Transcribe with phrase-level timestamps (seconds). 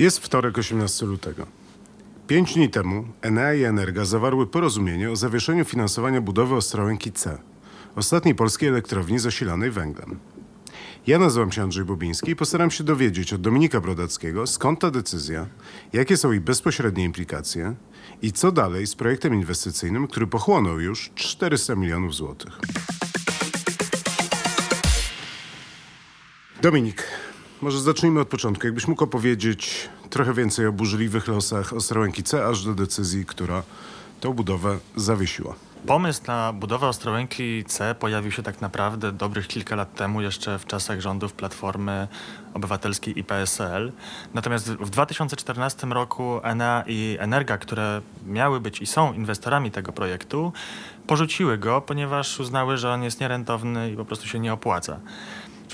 [0.00, 1.46] Jest wtorek 18 lutego.
[2.26, 7.38] Pięć dni temu Enea i Energa zawarły porozumienie o zawieszeniu finansowania budowy Ostrołęki C,
[7.96, 10.18] ostatniej polskiej elektrowni zasilanej węglem.
[11.06, 15.46] Ja nazywam się Andrzej Bobiński i postaram się dowiedzieć od Dominika Brodackiego, skąd ta decyzja,
[15.92, 17.74] jakie są jej bezpośrednie implikacje
[18.22, 22.58] i co dalej z projektem inwestycyjnym, który pochłonął już 400 milionów złotych.
[26.62, 27.04] Dominik,
[27.62, 28.66] może zacznijmy od początku.
[28.66, 33.62] Jakbyś mógł opowiedzieć trochę więcej o burzliwych losach Ostrołęki C, aż do decyzji, która
[34.20, 35.54] tę budowę zawiesiła.
[35.86, 40.66] Pomysł na budowę Ostrołęki C pojawił się tak naprawdę dobrych kilka lat temu, jeszcze w
[40.66, 42.08] czasach rządów Platformy
[42.54, 43.92] Obywatelskiej i PSL.
[44.34, 50.52] Natomiast w 2014 roku Enea i Energa, które miały być i są inwestorami tego projektu,
[51.06, 55.00] porzuciły go, ponieważ uznały, że on jest nierentowny i po prostu się nie opłaca.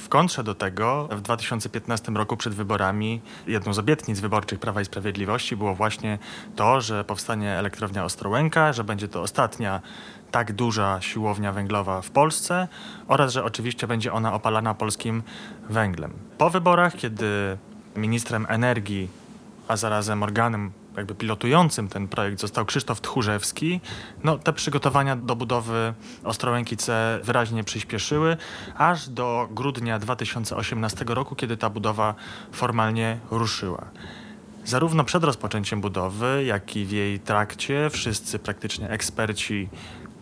[0.07, 4.85] W kontrze do tego w 2015 roku przed wyborami jedną z obietnic wyborczych Prawa i
[4.85, 6.19] Sprawiedliwości było właśnie
[6.57, 9.81] to, że powstanie elektrownia Ostrołęka, że będzie to ostatnia
[10.31, 12.69] tak duża siłownia węglowa w Polsce
[13.09, 15.23] oraz, że oczywiście będzie ona opalana polskim
[15.71, 16.13] węglem.
[16.39, 17.59] Po wyborach, kiedy
[17.97, 19.09] ministrem energii,
[19.69, 23.80] a zarazem organem jakby pilotującym ten projekt został Krzysztof Tchórzewski,
[24.25, 25.94] no te przygotowania do budowy
[26.25, 28.36] Ostrołęki C wyraźnie przyspieszyły,
[28.77, 32.14] aż do grudnia 2018 roku, kiedy ta budowa
[32.52, 33.85] formalnie ruszyła.
[34.64, 39.68] Zarówno przed rozpoczęciem budowy, jak i w jej trakcie wszyscy praktycznie eksperci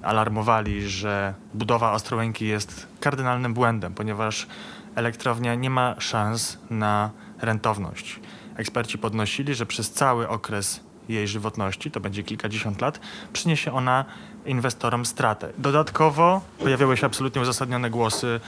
[0.03, 4.47] alarmowali, że budowa Ostrołęki jest kardynalnym błędem, ponieważ
[4.95, 8.21] elektrownia nie ma szans na rentowność.
[8.57, 13.01] Eksperci podnosili, że przez cały okres jej żywotności, to będzie kilkadziesiąt lat,
[13.33, 14.05] przyniesie ona
[14.47, 15.53] inwestorom stratę.
[15.59, 18.41] Dodatkowo pojawiały się absolutnie uzasadnione głosy,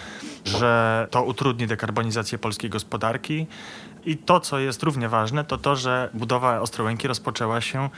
[0.45, 3.47] że to utrudni dekarbonizację polskiej gospodarki.
[4.05, 7.91] I to, co jest równie ważne, to to, że budowa Ostrołęki rozpoczęła się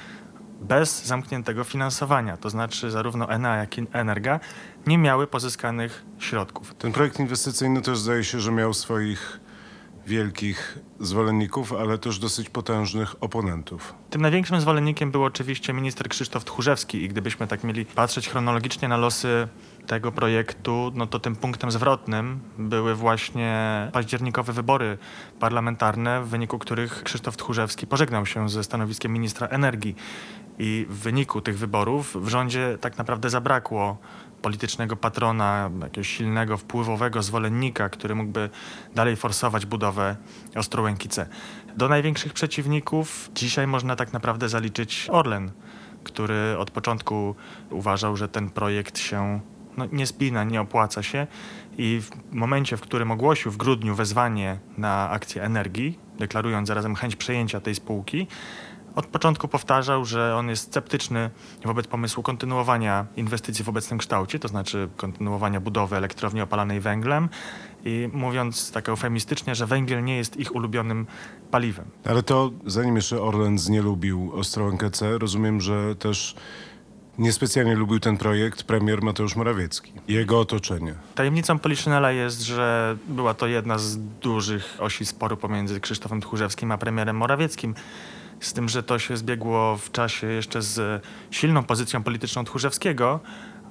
[0.60, 2.36] bez zamkniętego finansowania.
[2.36, 4.40] To znaczy zarówno ENA, jak i Energa
[4.86, 6.74] nie miały pozyskanych środków.
[6.74, 9.40] Ten projekt inwestycyjny też zdaje się, że miał swoich
[10.08, 13.94] wielkich zwolenników, ale też dosyć potężnych oponentów.
[14.10, 18.96] Tym największym zwolennikiem był oczywiście minister Krzysztof Tchórzewski i gdybyśmy tak mieli patrzeć chronologicznie na
[18.96, 19.48] losy
[19.88, 24.98] tego projektu, no to tym punktem zwrotnym były właśnie październikowe wybory
[25.40, 29.96] parlamentarne, w wyniku których Krzysztof Tchórzewski pożegnał się ze stanowiskiem ministra energii.
[30.58, 33.98] I w wyniku tych wyborów w rządzie tak naprawdę zabrakło
[34.42, 38.50] politycznego patrona, jakiegoś silnego, wpływowego zwolennika, który mógłby
[38.94, 40.16] dalej forsować budowę
[40.54, 41.26] Ostrołęki C.
[41.76, 45.50] Do największych przeciwników dzisiaj można tak naprawdę zaliczyć Orlen,
[46.04, 47.34] który od początku
[47.70, 49.40] uważał, że ten projekt się
[49.78, 51.26] no, nie spina, nie opłaca się
[51.78, 57.16] i w momencie, w którym ogłosił w grudniu wezwanie na akcję energii, deklarując zarazem chęć
[57.16, 58.26] przejęcia tej spółki,
[58.98, 61.30] od początku powtarzał, że on jest sceptyczny
[61.64, 67.28] wobec pomysłu kontynuowania inwestycji w obecnym kształcie, to znaczy kontynuowania budowy elektrowni opalanej węglem
[67.84, 71.06] i mówiąc tak eufemistycznie, że węgiel nie jest ich ulubionym
[71.50, 71.84] paliwem.
[72.04, 76.34] Ale to zanim jeszcze Orlen znielubił Ostrołękę C, rozumiem, że też
[77.18, 80.94] niespecjalnie lubił ten projekt premier Mateusz Morawiecki jego otoczenie.
[81.14, 86.78] Tajemnicą Poliszynela jest, że była to jedna z dużych osi sporu pomiędzy Krzysztofem Tchórzewskim a
[86.78, 87.74] premierem Morawieckim.
[88.40, 93.20] Z tym, że to się zbiegło w czasie jeszcze z silną pozycją polityczną Tchórzewskiego,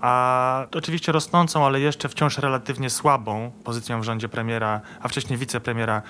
[0.01, 6.01] a oczywiście rosnącą, ale jeszcze wciąż relatywnie słabą pozycją w rządzie premiera, a wcześniej wicepremiera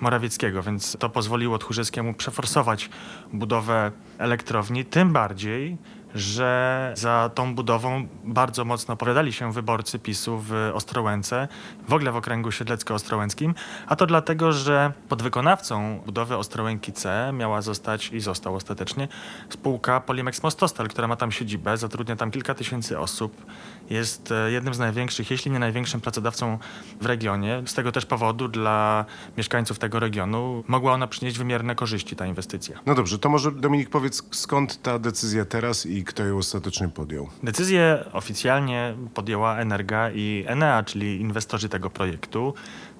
[0.00, 2.90] Morawieckiego, więc to pozwoliło Tchórzewskiemu przeforsować
[3.32, 5.76] budowę elektrowni, tym bardziej,
[6.14, 11.48] że za tą budową bardzo mocno opowiadali się wyborcy PiSu w Ostrołęce,
[11.88, 13.54] w ogóle w okręgu siedlecko-ostrołęckim,
[13.86, 19.08] a to dlatego, że podwykonawcą budowy Ostrołęki C miała zostać i został ostatecznie
[19.50, 23.46] spółka Polimex Mostostal, która ma tam siedzibę, zatrudnia tam kilka tysięcy osób,
[23.90, 26.58] jest e, jednym z największych, jeśli nie największym pracodawcą
[27.00, 27.62] w regionie.
[27.66, 29.04] Z tego też powodu dla
[29.36, 32.78] mieszkańców tego regionu mogła ona przynieść wymierne korzyści, ta inwestycja.
[32.86, 37.28] No dobrze, to może Dominik powiedz, skąd ta decyzja teraz i kto ją ostatecznie podjął?
[37.42, 42.54] Decyzję oficjalnie podjęła Energa i Enea, czyli inwestorzy tego projektu.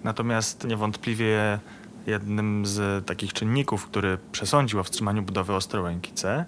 [0.05, 1.59] Natomiast niewątpliwie
[2.07, 6.45] jednym z takich czynników, który przesądził o wstrzymaniu budowy Ostrołęki C,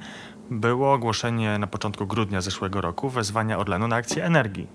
[0.50, 4.66] było ogłoszenie na początku grudnia zeszłego roku wezwania Orlenu na akcję energii.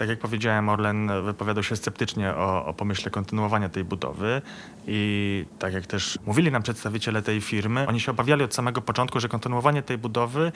[0.00, 4.42] Tak jak powiedziałem, Orlen wypowiadał się sceptycznie o, o, pomyśle kontynuowania tej budowy
[4.86, 9.20] i tak jak też mówili nam przedstawiciele tej firmy, oni się obawiali od samego początku,
[9.20, 10.52] że kontynuowanie tej budowy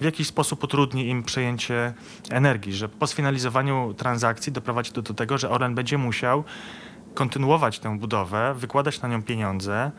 [0.00, 1.94] w jakiś sposób utrudni im przejęcie
[2.30, 6.44] energii, że po sfinalizowaniu transakcji doprowadzi to do tego, że Orlen będzie musiał
[7.14, 9.90] kontynuować tę budowę, wykładać na nią pieniądze,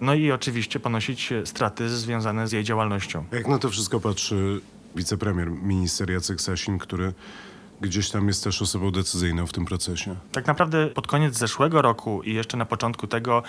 [0.00, 3.24] no i oczywiście ponosić straty związane z jej działalnością.
[3.32, 4.60] Jak na to wszystko patrzy
[4.96, 7.12] wicepremier, minister Jacek Sasin, który
[7.84, 10.16] gdzieś tam jest też osobą decyzyjną w tym procesie.
[10.32, 13.42] Tak naprawdę pod koniec zeszłego roku i jeszcze na początku tego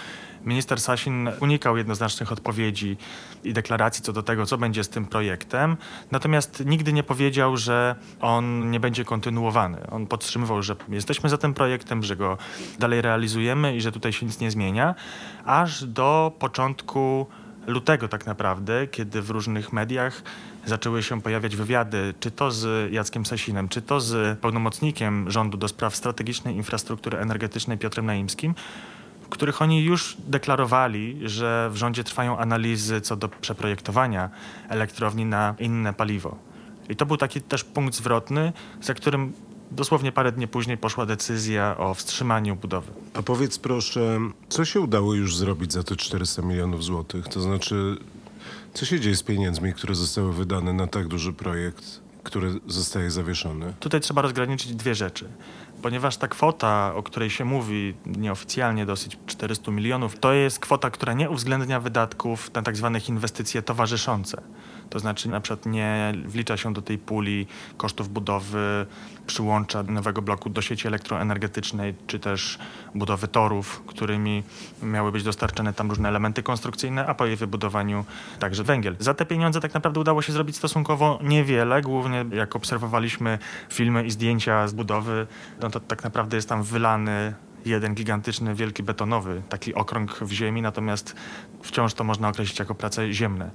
[0.46, 2.98] minister Sasin unikał jednoznacznych odpowiedzi
[3.44, 5.78] i deklaracji co do tego, co będzie z tym projektem.
[6.12, 9.88] Natomiast nigdy nie powiedział, że on nie będzie kontynuowany.
[9.92, 12.38] On podtrzymywał, że jesteśmy za tym projektem, że go
[12.80, 14.96] dalej realizujemy i że tutaj się nic nie zmienia,
[15.46, 17.28] aż do początku
[17.68, 20.24] lutego tak naprawdę, kiedy w różnych mediach
[20.66, 25.68] zaczęły się pojawiać wywiady, czy to z Jackiem Sasinem, czy to z pełnomocnikiem rządu do
[25.68, 28.56] spraw strategicznej infrastruktury energetycznej Piotrem Naimskim,
[29.26, 34.30] w których oni już deklarowali, że w rządzie trwają analizy co do przeprojektowania
[34.70, 36.38] elektrowni na inne paliwo.
[36.90, 39.34] I to był taki też punkt zwrotny, za którym
[39.72, 42.92] dosłownie parę dni później poszła decyzja o wstrzymaniu budowy.
[43.14, 44.20] A powiedz proszę,
[44.50, 47.28] co się udało już zrobić za te 400 milionów złotych?
[47.28, 47.98] To znaczy,
[48.76, 53.74] co się dzieje z pieniędzmi, które zostały wydane na tak duży projekt, który zostaje zawieszony?
[53.80, 55.30] Tutaj trzeba rozgraniczyć dwie rzeczy.
[55.86, 61.14] Ponieważ ta kwota, o której się mówi nieoficjalnie dosyć 400 milionów, to jest kwota, która
[61.14, 64.42] nie uwzględnia wydatków na tak zwane inwestycje towarzyszące.
[64.90, 67.48] To znaczy na przykład nie wlicza się do tej puli
[67.78, 68.86] kosztów budowy
[69.28, 72.60] przyłącza nowego bloku do sieci elektroenergetycznej, czy też
[72.96, 74.44] budowy torów, którymi
[74.84, 78.06] miały być dostarczane tam różne elementy konstrukcyjne, a po jej wybudowaniu
[78.40, 78.96] także węgiel.
[79.00, 83.40] Za te pieniądze tak naprawdę udało się zrobić stosunkowo niewiele, głównie jak obserwowaliśmy
[83.70, 85.28] filmy i zdjęcia z budowy,
[85.62, 87.34] no to tak naprawdę jest tam wylany
[87.66, 91.16] jeden gigantyczny, wielki betonowy, taki okrąg w ziemi, natomiast
[91.64, 93.52] wciąż to można określić jako prace ziemne.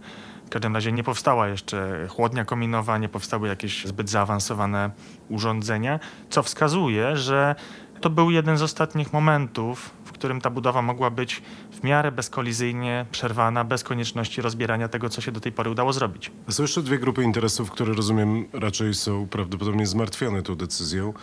[0.47, 4.91] W każdym razie nie powstała jeszcze chłodnia kominowa, nie powstały jakieś zbyt zaawansowane
[5.29, 6.01] urządzenia,
[6.31, 7.55] co wskazuje, że
[8.01, 11.43] to był jeden z ostatnich momentów, w którym ta budowa mogła być
[11.73, 16.31] w miarę bezkolizyjnie przerwana, bez konieczności rozbierania tego, co się do tej pory udało zrobić.
[16.49, 21.15] Są jeszcze dwie grupy interesów, które rozumiem raczej są prawdopodobnie zmartwione tą decyzją.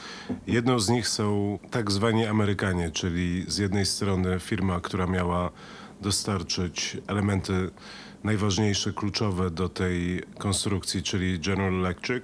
[0.47, 5.49] Jedną z nich są tak zwani Amerykanie, czyli z jednej strony firma, która miała
[6.01, 7.69] dostarczyć elementy
[8.23, 12.23] najważniejsze, kluczowe do tej konstrukcji, czyli General Electric,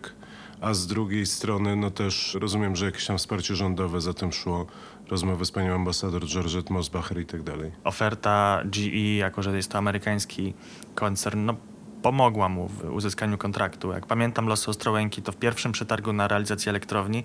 [0.64, 4.66] a z drugiej strony, no też rozumiem, że jakieś tam wsparcie rządowe za tym szło,
[5.10, 7.72] rozmowy z panią ambasador Georgette Mosbacher i tak dalej.
[7.84, 10.54] Oferta GE, jako że jest to amerykański
[10.96, 11.56] koncern, no
[12.02, 13.92] pomogła mu w uzyskaniu kontraktu.
[13.92, 17.24] Jak pamiętam losy Ostrołęki, to w pierwszym przetargu na realizację elektrowni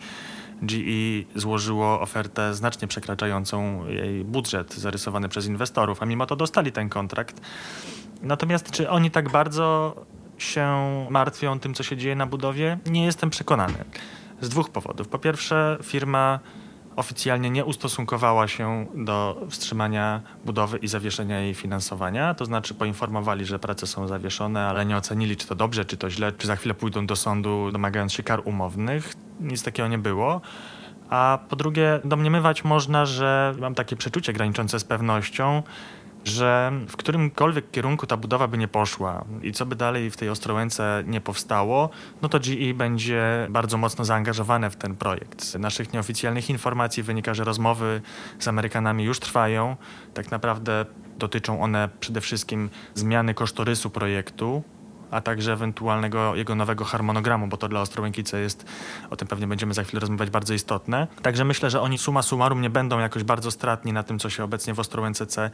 [0.63, 6.89] GE złożyło ofertę znacznie przekraczającą jej budżet zarysowany przez inwestorów, a mimo to dostali ten
[6.89, 7.41] kontrakt.
[8.23, 9.95] Natomiast czy oni tak bardzo
[10.39, 12.79] się martwią tym, co się dzieje na budowie?
[12.87, 13.85] Nie jestem przekonany.
[14.41, 15.09] Z dwóch powodów.
[15.09, 16.41] Po pierwsze, firma
[16.97, 22.35] oficjalnie nie ustosunkowała się do wstrzymania budowy i zawieszenia jej finansowania.
[22.35, 26.11] To znaczy poinformowali, że prace są zawieszone, ale nie ocenili, czy to dobrze, czy to
[26.11, 29.15] źle, czy za chwilę pójdą do sądu domagając się kar umownych.
[29.41, 30.41] Nic takiego nie było.
[31.11, 35.63] A po drugie, domniemywać można, że mam takie przeczucie graniczące z pewnością,
[36.29, 40.29] że w którymkolwiek kierunku ta budowa by nie poszła i co by dalej w tej
[40.29, 41.91] Ostrołęce nie powstało,
[42.23, 45.43] no to GE będzie bardzo mocno zaangażowane w ten projekt.
[45.43, 48.03] Z naszych nieoficjalnych informacji wynika, że rozmowy
[48.39, 49.77] z Amerykanami już trwają.
[50.15, 50.87] Tak naprawdę
[51.19, 54.63] dotyczą one przede wszystkim zmiany kosztorysu projektu,
[55.11, 58.65] a także ewentualnego jego nowego harmonogramu, bo to dla Ostrołękice jest,
[59.11, 61.07] o tym pewnie będziemy za chwilę rozmawiać, bardzo istotne.
[61.23, 64.45] Także myślę, że oni suma summarum nie będą jakoś bardzo stratni na tym, co się
[64.45, 65.51] obecnie w Ostrołęce C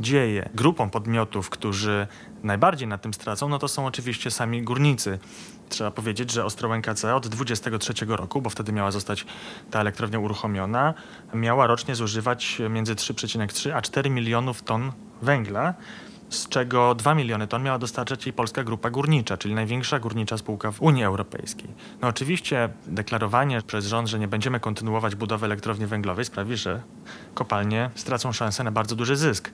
[0.00, 0.48] dzieje.
[0.54, 2.06] Grupą podmiotów, którzy
[2.42, 5.18] najbardziej na tym stracą, no to są oczywiście sami górnicy.
[5.68, 9.26] Trzeba powiedzieć, że Ostrołęka C od 23 roku, bo wtedy miała zostać
[9.70, 10.94] ta elektrownia uruchomiona,
[11.34, 14.92] miała rocznie zużywać między 3,3 a 4 milionów ton
[15.22, 15.74] węgla
[16.28, 20.72] z czego 2 miliony ton miała dostarczać jej Polska Grupa Górnicza, czyli największa górnicza spółka
[20.72, 21.68] w Unii Europejskiej.
[22.02, 26.82] No oczywiście deklarowanie przez rząd, że nie będziemy kontynuować budowy elektrowni węglowej sprawi, że
[27.34, 29.50] kopalnie stracą szansę na bardzo duży zysk.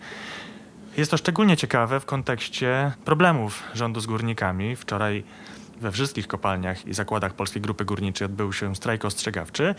[0.96, 4.76] Jest to szczególnie ciekawe w kontekście problemów rządu z górnikami.
[4.76, 5.24] Wczoraj
[5.80, 9.74] we wszystkich kopalniach i zakładach Polskiej Grupy Górniczej odbył się strajk ostrzegawczy.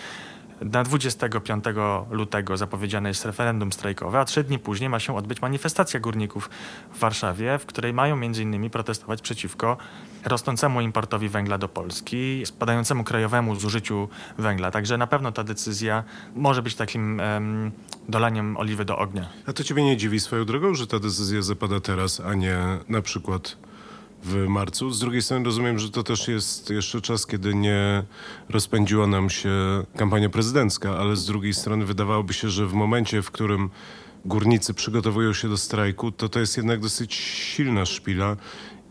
[0.62, 1.66] Na 25
[2.12, 6.50] lutego zapowiedziane jest referendum strajkowe, a trzy dni później ma się odbyć manifestacja górników
[6.94, 8.70] w Warszawie, w której mają m.in.
[8.70, 9.78] protestować przeciwko
[10.26, 14.72] rosnącemu importowi węgla do Polski, spadającemu krajowemu zużyciu węgla.
[14.72, 16.04] Także na pewno ta decyzja
[16.36, 17.72] może być takim um,
[18.10, 19.30] dolaniem oliwy do ognia.
[19.46, 22.58] A to ciebie nie dziwi swoją drogą, że ta decyzja zapada teraz, a nie
[22.90, 23.58] na przykład
[24.24, 24.92] w marcu.
[24.92, 28.04] Z drugiej strony rozumiem, że to też jest jeszcze czas, kiedy nie
[28.50, 29.50] rozpędziła nam się
[29.98, 33.70] kampania prezydencka, ale z drugiej strony wydawałoby się, że w momencie, w którym
[34.26, 38.38] górnicy przygotowują się do strajku, to to jest jednak dosyć silna szpila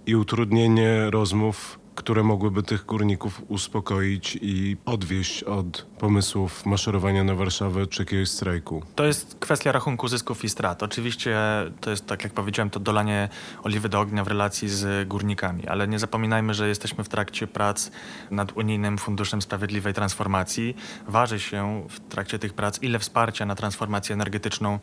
[0.06, 7.86] i utrudnienie rozmów które mogłyby tych górników uspokoić i odwieść od pomysłów maszerowania na Warszawę
[7.86, 8.82] czy jakiegoś strajku?
[8.94, 10.82] To jest kwestia rachunku zysków i strat.
[10.82, 11.36] Oczywiście
[11.80, 13.28] to jest, tak jak powiedziałem, to dolanie
[13.62, 17.90] oliwy do ognia w relacji z górnikami, ale nie zapominajmy, że jesteśmy w trakcie prac
[18.30, 20.76] nad Unijnym Funduszem Sprawiedliwej Transformacji.
[21.08, 24.78] Waży się w trakcie tych prac, ile wsparcia na transformację energetyczną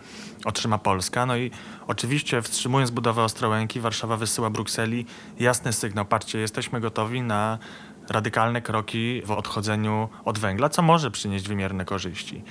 [0.46, 1.26] otrzyma Polska.
[1.26, 1.52] No i
[1.88, 5.06] oczywiście wstrzymując budowę Ostrołęki, Warszawa wysyła Brukseli
[5.40, 6.06] jasny sygnał.
[6.06, 7.58] Patrzcie, jesteśmy gotowi gotowi na
[8.10, 12.44] radykalne kroki w odchodzeniu od węgla, co może przynieść wymierne korzyści.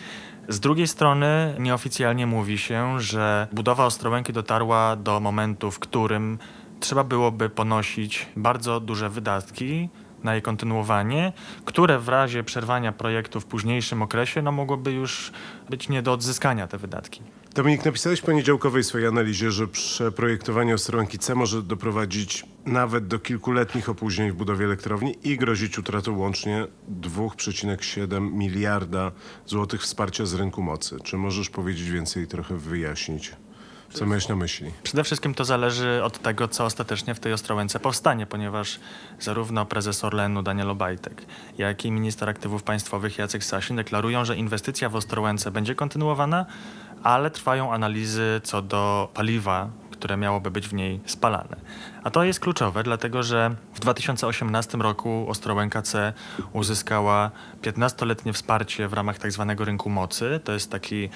[0.48, 6.38] Z drugiej strony nieoficjalnie mówi się, że budowa Ostrołęki dotarła do momentu, w którym
[6.80, 9.88] trzeba byłoby ponosić bardzo duże wydatki
[10.24, 11.32] na jej kontynuowanie,
[11.64, 15.32] które w razie przerwania projektu w późniejszym okresie no, mogłoby już
[15.70, 17.22] być nie do odzyskania te wydatki.
[17.56, 23.88] Dominik, napisałeś w poniedziałkowej swojej analizie, że przeprojektowanie Ostrołęki C może doprowadzić nawet do kilkuletnich
[23.88, 26.66] opóźnień w budowie elektrowni i grozić utratą łącznie
[27.00, 29.12] 2,7 miliarda
[29.46, 30.96] złotych wsparcia z rynku mocy.
[31.04, 33.32] Czy możesz powiedzieć więcej i trochę wyjaśnić?
[33.92, 34.70] Co miałeś na myśli?
[34.82, 38.80] Przede wszystkim to zależy od tego, co ostatecznie w tej Ostrołęce powstanie, ponieważ
[39.20, 41.22] zarówno prezes Orlenu Daniel Obajtek,
[41.58, 46.46] jak i minister aktywów państwowych Jacek Sasin deklarują, że inwestycja w Ostrołęce będzie kontynuowana,
[47.02, 49.70] ale trwają analizy co do paliwa,
[50.06, 51.56] które miałoby być w niej spalane.
[52.04, 56.12] A to jest kluczowe, dlatego że w 2018 roku Ostrołęka C
[56.52, 57.30] uzyskała
[57.62, 59.44] 15-letnie wsparcie w ramach tzw.
[59.48, 60.40] Tak rynku mocy.
[60.44, 61.08] To jest taki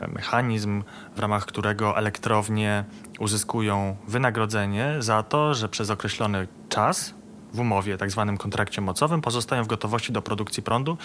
[0.00, 0.82] e, mechanizm,
[1.16, 2.84] w ramach którego elektrownie
[3.18, 7.14] uzyskują wynagrodzenie za to, że przez określony czas
[7.52, 10.96] w umowie, tak zwanym kontrakcie mocowym, pozostają w gotowości do produkcji prądu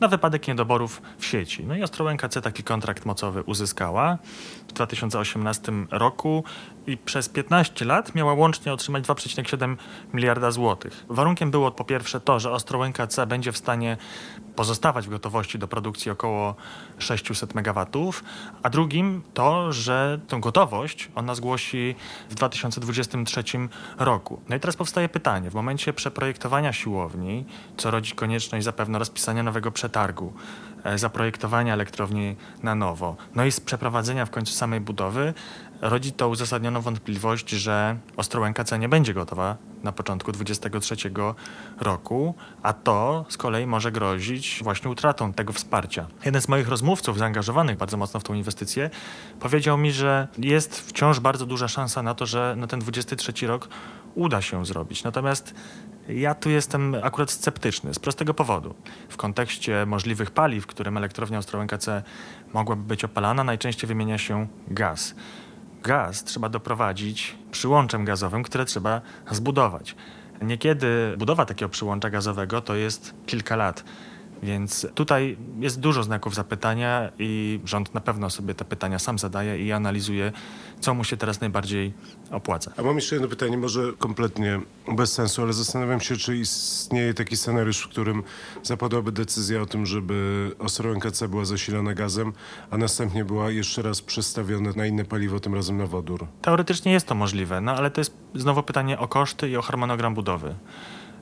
[0.00, 1.64] na wypadek niedoborów w sieci.
[1.64, 4.18] No i Ostrołęka C taki kontrakt mocowy uzyskała
[4.68, 6.44] w 2018 roku
[6.86, 9.76] i przez 15 lat miała łącznie otrzymać 2,7
[10.14, 11.04] miliarda złotych.
[11.08, 13.96] Warunkiem było po pierwsze to, że Ostrołęka C będzie w stanie
[14.56, 16.54] pozostawać w gotowości do produkcji około
[16.98, 18.12] 600 MW,
[18.62, 21.94] a drugim to, że tę gotowość ona zgłosi
[22.30, 23.44] w 2023
[23.98, 24.40] roku.
[24.48, 27.44] No i teraz powstaje pytanie, w momencie przeprojektowania siłowni,
[27.76, 30.32] co rodzi konieczność zapewne rozpisania nowego przetargu,
[30.96, 35.34] zaprojektowania elektrowni na nowo, no i z przeprowadzenia w końcu samej budowy,
[35.80, 41.10] rodzi to uzasadnioną wątpliwość, że Ostrołęka C nie będzie gotowa na początku 2023
[41.80, 46.06] roku, a to z kolei może grozić właśnie utratą tego wsparcia.
[46.24, 48.90] Jeden z moich rozmówców zaangażowanych bardzo mocno w tą inwestycję
[49.40, 53.68] powiedział mi, że jest wciąż bardzo duża szansa na to, że na ten 23 rok
[54.14, 55.04] uda się zrobić.
[55.04, 55.54] Natomiast
[56.08, 58.74] ja tu jestem akurat sceptyczny z prostego powodu.
[59.08, 62.02] W kontekście możliwych paliw, którym elektrownia Ostrołęka C
[62.52, 65.14] mogłaby być opalana, najczęściej wymienia się gaz
[65.82, 69.96] gaz trzeba doprowadzić przyłączem gazowym, które trzeba zbudować.
[70.42, 73.84] Niekiedy budowa takiego przyłącza gazowego to jest kilka lat.
[74.42, 79.66] Więc tutaj jest dużo znaków zapytania i rząd na pewno sobie te pytania sam zadaje
[79.66, 80.32] i analizuje,
[80.80, 81.92] co mu się teraz najbardziej
[82.30, 82.72] opłaca.
[82.76, 84.60] A mam jeszcze jedno pytanie, może kompletnie
[84.96, 88.22] bez sensu, ale zastanawiam się, czy istnieje taki scenariusz, w którym
[88.62, 92.32] zapadłaby decyzja o tym, żeby Ostrołęka C była zasilana gazem,
[92.70, 96.26] a następnie była jeszcze raz przestawiona na inne paliwo, tym razem na wodór.
[96.42, 100.14] Teoretycznie jest to możliwe, no ale to jest znowu pytanie o koszty i o harmonogram
[100.14, 100.54] budowy.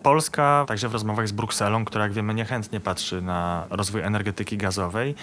[0.02, 5.14] Polska, także w rozmowach z Brukselą, która jak wiemy niechętnie patrzy na rozwój energetyki gazowej,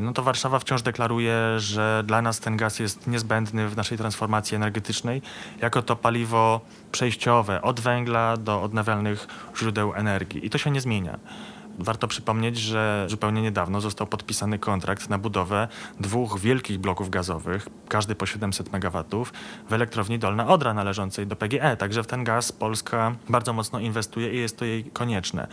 [0.00, 4.56] no to Warszawa wciąż deklaruje, że dla nas ten gaz jest niezbędny w naszej transformacji
[4.56, 5.22] energetycznej
[5.60, 6.60] jako to paliwo
[6.92, 9.26] przejściowe od węgla do odnawialnych
[9.58, 10.46] źródeł energii.
[10.46, 11.18] I to się nie zmienia.
[11.78, 15.68] Warto przypomnieć, że zupełnie niedawno został podpisany kontrakt na budowę
[16.00, 19.04] dwóch wielkich bloków gazowych, każdy po 700 MW,
[19.68, 21.76] w elektrowni Dolna Odra należącej do PGE.
[21.76, 25.46] Także w ten gaz Polska bardzo mocno inwestuje i jest to jej konieczne.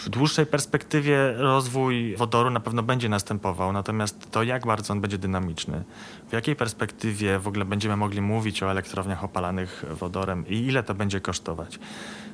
[0.00, 5.18] W dłuższej perspektywie rozwój wodoru na pewno będzie następował, natomiast to jak bardzo on będzie
[5.18, 5.84] dynamiczny,
[6.28, 10.94] w jakiej perspektywie w ogóle będziemy mogli mówić o elektrowniach opalanych wodorem i ile to
[10.94, 11.78] będzie kosztować,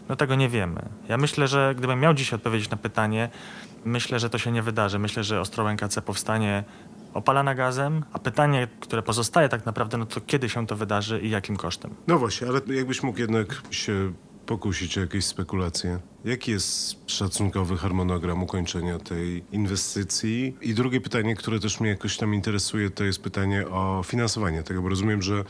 [0.08, 0.82] no tego nie wiemy.
[1.08, 3.28] Ja myślę, że gdybym miał dziś odpowiedzieć na pytanie,
[3.84, 4.98] myślę, że to się nie wydarzy.
[4.98, 6.64] Myślę, że Ostrołęka C powstanie
[7.14, 11.30] opalana gazem, a pytanie, które pozostaje tak naprawdę, no to kiedy się to wydarzy i
[11.30, 11.94] jakim kosztem?
[12.06, 14.12] No właśnie, ale jakbyś mógł jednak się
[14.46, 15.98] pokusić o jakieś spekulacje.
[16.24, 20.56] Jaki jest szacunkowy harmonogram ukończenia tej inwestycji?
[20.62, 24.82] I drugie pytanie, które też mnie jakoś tam interesuje, to jest pytanie o finansowanie tego,
[24.82, 25.44] bo rozumiem, że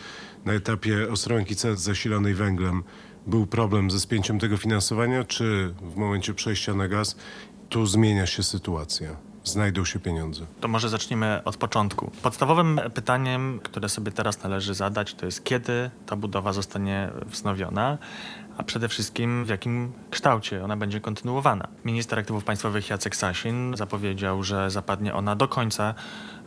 [0.44, 2.82] na etapie Ostrołęki C zasilanej węglem
[3.26, 7.16] był problem ze spięciem tego finansowania, czy w momencie przejścia na gaz
[7.68, 9.25] tu zmienia się sytuacja?
[9.50, 10.46] Znajdą się pieniądze?
[10.60, 12.10] To może zacznijmy od początku.
[12.22, 17.98] Podstawowym pytaniem, które sobie teraz należy zadać, to jest kiedy ta budowa zostanie wznowiona,
[18.58, 21.68] a przede wszystkim w jakim kształcie ona będzie kontynuowana.
[21.84, 25.94] Minister Aktywów Państwowych Jacek Sasin zapowiedział, że zapadnie ona do końca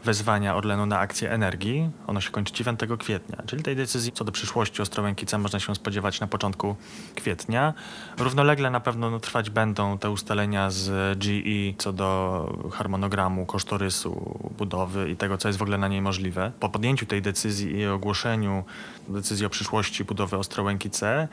[0.04, 1.90] wezwania Orlenu na akcję energii.
[2.08, 5.76] Ono się kończy 9 kwietnia, czyli tej decyzji co do przyszłości Ostrołęki C można się
[5.76, 6.76] spodziewać na początku
[7.16, 7.74] kwietnia.
[8.18, 15.10] Równolegle na pewno no, trwać będą te ustalenia z GE co do harmonogramu, kosztorysu budowy
[15.10, 16.52] i tego, co jest w ogóle na niej możliwe.
[16.60, 18.64] Po podjęciu tej decyzji i ogłoszeniu
[19.08, 21.28] decyzji o przyszłości budowy Ostrołęki C,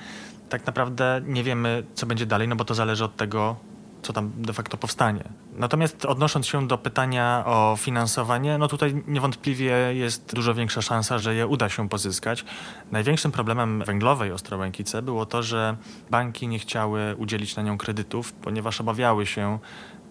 [0.49, 3.57] tak naprawdę nie wiemy, co będzie dalej, no bo to zależy od tego,
[4.03, 5.25] co tam de facto powstanie.
[5.59, 11.35] Natomiast odnosząc się do pytania o finansowanie, no tutaj niewątpliwie jest dużo większa szansa, że
[11.35, 12.45] je uda się pozyskać.
[12.93, 15.77] Największym problemem węglowej Ostrołęki C było to, że
[16.11, 19.59] banki nie chciały udzielić na nią kredytów, ponieważ obawiały się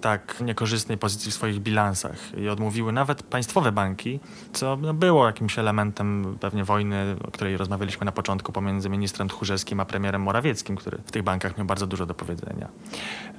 [0.06, 4.20] tak niekorzystnej pozycji w swoich bilansach i odmówiły nawet państwowe banki,
[4.54, 9.80] co no, było jakimś elementem pewnie wojny, o której rozmawialiśmy na początku pomiędzy ministrem Tchórzewskim
[9.80, 12.70] a premierem Morawieckim, który w tych bankach miał bardzo dużo do powiedzenia.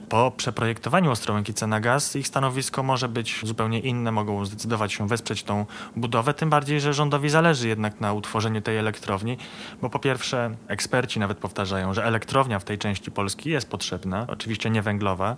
[0.09, 5.09] Po przeprojektowaniu Ostrołęki C na gaz ich stanowisko może być zupełnie inne, mogą zdecydować się
[5.09, 9.39] wesprzeć tą budowę, tym bardziej, że rządowi zależy jednak na utworzeniu tej elektrowni,
[9.83, 14.71] bo po pierwsze eksperci nawet powtarzają, że elektrownia w tej części Polski jest potrzebna, oczywiście
[14.71, 15.37] nie węglowa,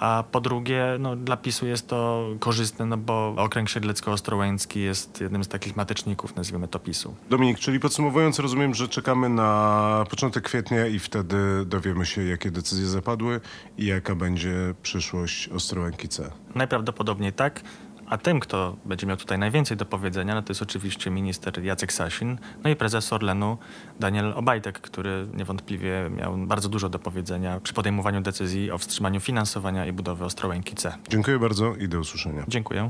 [0.00, 5.44] a po drugie no, dla PiSu jest to korzystne, no bo okręg siedlecko-ostrołęcki jest jednym
[5.44, 7.14] z takich mateczników, nazwijmy to PiSu.
[7.30, 12.86] Dominik, czyli podsumowując, rozumiem, że czekamy na początek kwietnia i wtedy dowiemy się, jakie decyzje
[12.86, 13.40] zapadły
[13.78, 16.30] i jaka będzie przyszłość Ostrołęki C.
[16.54, 17.62] Najprawdopodobniej tak.
[18.06, 21.92] A tym, kto będzie miał tutaj najwięcej do powiedzenia, no to jest oczywiście minister Jacek
[21.92, 23.58] Sasin, no i prezes Orlenu
[24.00, 29.86] Daniel Obajtek, który niewątpliwie miał bardzo dużo do powiedzenia przy podejmowaniu decyzji o wstrzymaniu finansowania
[29.86, 30.98] i budowy Ostrołęki C.
[31.08, 32.44] Dziękuję bardzo i do usłyszenia.
[32.48, 32.88] Dziękuję.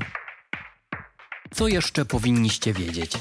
[1.51, 3.17] Co jeszcze powinniście wiedzieć?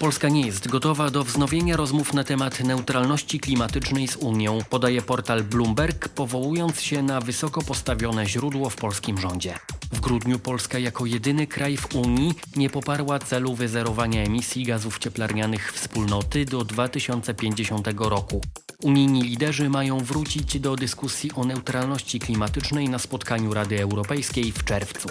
[0.00, 5.44] Polska nie jest gotowa do wznowienia rozmów na temat neutralności klimatycznej z Unią, podaje portal
[5.44, 9.54] Bloomberg, powołując się na wysoko postawione źródło w polskim rządzie.
[9.92, 15.72] W grudniu Polska jako jedyny kraj w Unii nie poparła celu wyzerowania emisji gazów cieplarnianych
[15.72, 18.40] wspólnoty do 2050 roku.
[18.82, 25.08] Unijni liderzy mają wrócić do dyskusji o neutralności klimatycznej na spotkaniu Rady Europejskiej w czerwcu.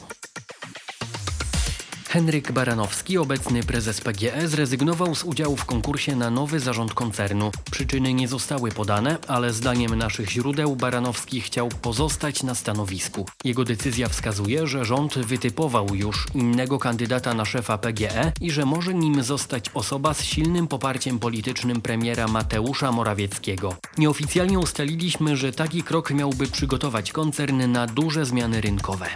[2.09, 7.51] Henryk Baranowski, obecny prezes PGE, zrezygnował z udziału w konkursie na nowy zarząd koncernu.
[7.71, 13.25] Przyczyny nie zostały podane, ale zdaniem naszych źródeł Baranowski chciał pozostać na stanowisku.
[13.43, 18.93] Jego decyzja wskazuje, że rząd wytypował już innego kandydata na szefa PGE i że może
[18.93, 23.75] nim zostać osoba z silnym poparciem politycznym premiera Mateusza Morawieckiego.
[23.97, 29.09] Nieoficjalnie ustaliliśmy, że taki krok miałby przygotować koncern na duże zmiany rynkowe.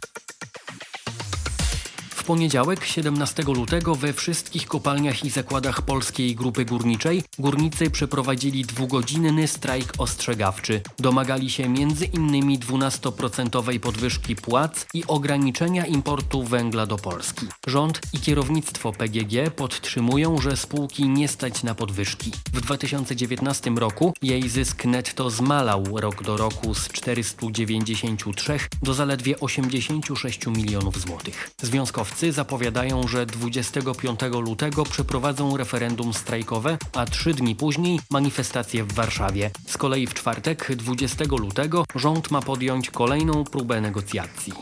[2.24, 9.48] W poniedziałek, 17 lutego, we wszystkich kopalniach i zakładach Polskiej Grupy Górniczej górnicy przeprowadzili dwugodzinny
[9.48, 10.82] strajk ostrzegawczy.
[11.00, 12.60] Domagali się m.in.
[12.60, 17.48] 12% podwyżki płac i ograniczenia importu węgla do Polski.
[17.68, 22.32] Rząd i kierownictwo PGG podtrzymują, że spółki nie stać na podwyżki.
[22.54, 30.48] W 2019 roku jej zysk netto zmalał rok do roku z 493 do zaledwie 86
[30.48, 31.50] milionów złotych.
[31.62, 38.94] Związkowcy Naukowcy zapowiadają, że 25 lutego przeprowadzą referendum strajkowe, a trzy dni później manifestacje w
[38.94, 39.52] Warszawie.
[39.68, 44.54] Z kolei w czwartek, 20 lutego, rząd ma podjąć kolejną próbę negocjacji.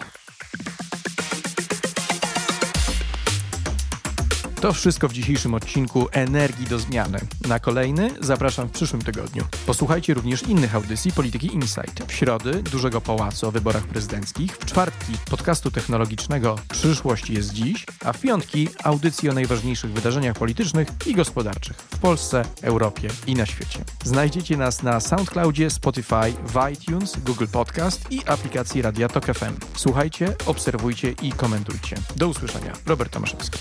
[4.62, 7.20] To wszystko w dzisiejszym odcinku Energii do Zmiany.
[7.48, 9.44] Na kolejny zapraszam w przyszłym tygodniu.
[9.66, 12.04] Posłuchajcie również innych audycji Polityki Insight.
[12.08, 18.14] W środy Dużego Pałacu o wyborach prezydenckich, w czwartki podcastu technologicznego Przyszłość jest dziś, a
[18.14, 23.80] w piątki audycji o najważniejszych wydarzeniach politycznych i gospodarczych w Polsce, Europie i na świecie.
[24.04, 29.54] Znajdziecie nas na SoundCloudzie, Spotify, w iTunes, Google Podcast i aplikacji Radia Tok FM.
[29.76, 31.96] Słuchajcie, obserwujcie i komentujcie.
[32.16, 32.74] Do usłyszenia.
[32.86, 33.60] Robert Tomaszewski.